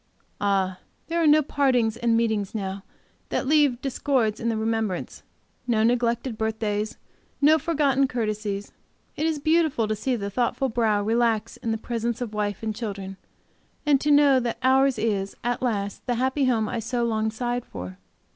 [0.41, 0.79] Ah,
[1.09, 2.83] there are no partings and meetings now
[3.29, 5.21] that leave discords in the remembrance,
[5.67, 6.97] no neglected birthdays,
[7.39, 8.71] no forgotten courtesies.
[9.15, 13.17] It is beautiful to see the thoughtful brow relax in presence of wife and children,
[13.85, 17.63] and to know that ours is, at last, the happy home I so long sighed
[17.63, 17.99] for.